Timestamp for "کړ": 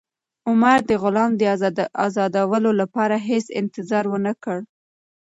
4.43-4.57